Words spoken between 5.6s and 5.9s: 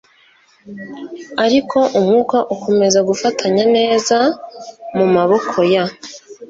ya